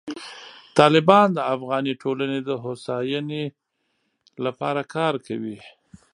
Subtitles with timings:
[0.77, 3.43] طالبان د افغاني ټولنې د هوساینې
[4.45, 5.57] لپاره کار کوي.